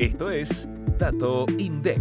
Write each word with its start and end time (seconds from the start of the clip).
Esto 0.00 0.30
es 0.30 0.66
Dato 0.98 1.44
INDEC. 1.58 2.00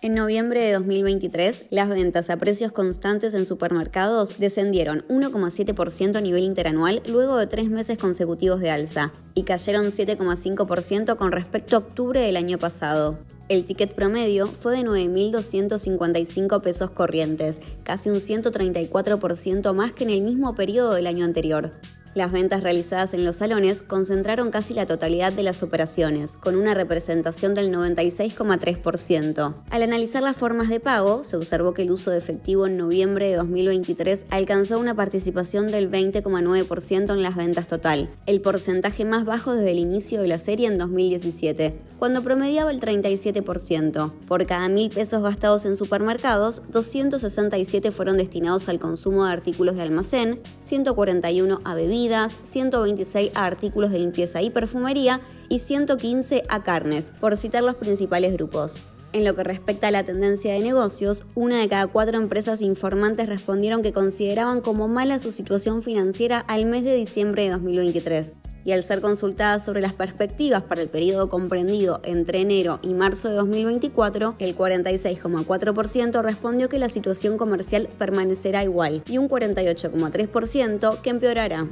En 0.00 0.14
noviembre 0.14 0.60
de 0.60 0.74
2023, 0.74 1.66
las 1.70 1.88
ventas 1.88 2.30
a 2.30 2.36
precios 2.36 2.70
constantes 2.70 3.34
en 3.34 3.46
supermercados 3.46 4.38
descendieron 4.38 5.04
1,7% 5.08 6.14
a 6.14 6.20
nivel 6.20 6.44
interanual 6.44 7.02
luego 7.08 7.36
de 7.36 7.48
tres 7.48 7.68
meses 7.68 7.98
consecutivos 7.98 8.60
de 8.60 8.70
alza 8.70 9.12
y 9.34 9.42
cayeron 9.42 9.86
7,5% 9.86 11.16
con 11.16 11.32
respecto 11.32 11.74
a 11.74 11.80
octubre 11.80 12.20
del 12.20 12.36
año 12.36 12.58
pasado. 12.58 13.18
El 13.48 13.64
ticket 13.64 13.92
promedio 13.96 14.46
fue 14.46 14.76
de 14.76 14.84
9.255 14.84 16.60
pesos 16.62 16.90
corrientes, 16.90 17.60
casi 17.82 18.10
un 18.10 18.20
134% 18.20 19.74
más 19.74 19.92
que 19.92 20.04
en 20.04 20.10
el 20.10 20.22
mismo 20.22 20.54
periodo 20.54 20.94
del 20.94 21.08
año 21.08 21.24
anterior. 21.24 21.72
Las 22.14 22.30
ventas 22.30 22.62
realizadas 22.62 23.12
en 23.12 23.24
los 23.24 23.36
salones 23.36 23.82
concentraron 23.82 24.52
casi 24.52 24.72
la 24.72 24.86
totalidad 24.86 25.32
de 25.32 25.42
las 25.42 25.64
operaciones, 25.64 26.36
con 26.36 26.54
una 26.54 26.72
representación 26.72 27.54
del 27.54 27.72
96,3%. 27.72 29.54
Al 29.68 29.82
analizar 29.82 30.22
las 30.22 30.36
formas 30.36 30.68
de 30.68 30.78
pago, 30.78 31.24
se 31.24 31.36
observó 31.36 31.74
que 31.74 31.82
el 31.82 31.90
uso 31.90 32.12
de 32.12 32.18
efectivo 32.18 32.68
en 32.68 32.76
noviembre 32.76 33.30
de 33.30 33.34
2023 33.34 34.26
alcanzó 34.30 34.78
una 34.78 34.94
participación 34.94 35.66
del 35.66 35.90
20,9% 35.90 37.12
en 37.12 37.22
las 37.24 37.34
ventas 37.34 37.66
total, 37.66 38.08
el 38.26 38.40
porcentaje 38.40 39.04
más 39.04 39.24
bajo 39.24 39.52
desde 39.52 39.72
el 39.72 39.80
inicio 39.80 40.22
de 40.22 40.28
la 40.28 40.38
serie 40.38 40.68
en 40.68 40.78
2017, 40.78 41.76
cuando 41.98 42.22
promediaba 42.22 42.70
el 42.70 42.78
37%. 42.78 44.12
Por 44.28 44.46
cada 44.46 44.68
mil 44.68 44.90
pesos 44.90 45.20
gastados 45.20 45.64
en 45.64 45.76
supermercados, 45.76 46.62
267 46.68 47.90
fueron 47.90 48.18
destinados 48.18 48.68
al 48.68 48.78
consumo 48.78 49.24
de 49.24 49.32
artículos 49.32 49.74
de 49.74 49.82
almacén, 49.82 50.40
141 50.62 51.58
a 51.64 51.74
bebidas, 51.74 52.03
126 52.42 53.32
a 53.34 53.44
artículos 53.44 53.90
de 53.90 53.98
limpieza 53.98 54.42
y 54.42 54.50
perfumería 54.50 55.20
y 55.48 55.58
115 55.58 56.42
a 56.48 56.62
carnes, 56.62 57.12
por 57.20 57.36
citar 57.36 57.62
los 57.62 57.74
principales 57.76 58.32
grupos. 58.32 58.82
En 59.14 59.22
lo 59.22 59.36
que 59.36 59.44
respecta 59.44 59.86
a 59.86 59.90
la 59.92 60.02
tendencia 60.02 60.52
de 60.54 60.58
negocios, 60.58 61.22
una 61.36 61.60
de 61.60 61.68
cada 61.68 61.86
cuatro 61.86 62.18
empresas 62.18 62.60
informantes 62.60 63.28
respondieron 63.28 63.80
que 63.80 63.92
consideraban 63.92 64.60
como 64.60 64.88
mala 64.88 65.20
su 65.20 65.30
situación 65.30 65.84
financiera 65.84 66.40
al 66.40 66.66
mes 66.66 66.82
de 66.82 66.96
diciembre 66.96 67.44
de 67.44 67.50
2023. 67.50 68.34
Y 68.64 68.72
al 68.72 68.82
ser 68.82 69.00
consultadas 69.00 69.64
sobre 69.64 69.82
las 69.82 69.92
perspectivas 69.92 70.64
para 70.64 70.82
el 70.82 70.88
periodo 70.88 71.28
comprendido 71.28 72.00
entre 72.02 72.40
enero 72.40 72.80
y 72.82 72.92
marzo 72.92 73.28
de 73.28 73.36
2024, 73.36 74.34
el 74.40 74.56
46,4% 74.56 76.20
respondió 76.20 76.68
que 76.68 76.80
la 76.80 76.88
situación 76.88 77.36
comercial 77.36 77.88
permanecerá 77.96 78.64
igual 78.64 79.04
y 79.08 79.18
un 79.18 79.28
48,3% 79.28 81.00
que 81.02 81.10
empeorará. 81.10 81.68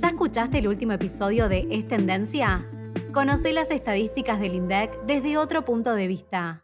¿Ya 0.00 0.10
escuchaste 0.10 0.58
el 0.58 0.68
último 0.68 0.92
episodio 0.92 1.48
de 1.48 1.66
Es 1.72 1.88
Tendencia? 1.88 2.64
Conoce 3.12 3.52
las 3.52 3.72
estadísticas 3.72 4.38
del 4.38 4.54
INDEC 4.54 4.92
desde 5.06 5.36
otro 5.36 5.64
punto 5.64 5.92
de 5.96 6.06
vista. 6.06 6.62